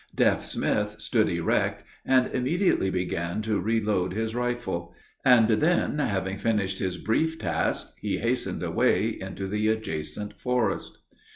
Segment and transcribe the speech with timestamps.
[0.15, 6.79] Deaf Smith stood erect, and immediately began to reload his rifle; and then, having finished
[6.79, 10.97] his brief task, he hastened away into the adjacent forest.